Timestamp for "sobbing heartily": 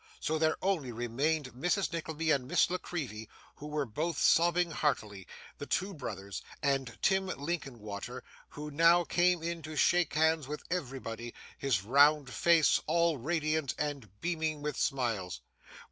4.17-5.27